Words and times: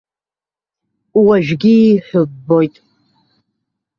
Уажәгьы 1.25 1.73
ииҳәо 1.77 2.21
ббоит. 2.45 2.75